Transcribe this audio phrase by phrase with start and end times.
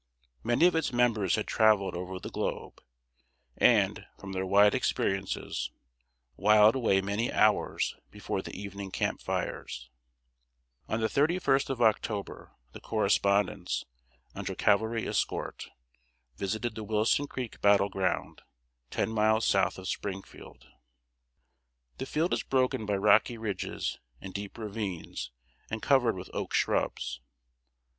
[0.43, 2.81] Many of its members had traveled over the globe,
[3.55, 5.69] and, from their wide experiences,
[6.35, 9.91] whiled away many hours before the evening camp fires.
[10.87, 13.85] On the 31st of October, the correspondents,
[14.33, 15.69] under cavalry escort,
[16.35, 18.41] visited the Wilson Creek battle ground,
[18.89, 20.65] ten miles south of Springfield.
[21.99, 25.29] The field is broken by rocky ridges and deep ravines,
[25.69, 27.21] and covered with oak shrubs.